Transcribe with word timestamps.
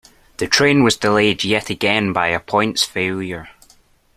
The 0.37 0.47
train 0.47 0.83
was 0.83 0.97
delayed 0.97 1.43
yet 1.43 1.69
again 1.69 2.11
by 2.11 2.29
a 2.29 2.39
points 2.39 2.83
failure 2.83 3.49